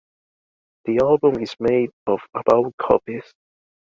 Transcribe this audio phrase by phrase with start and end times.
[0.85, 3.35] The album is made of about copies.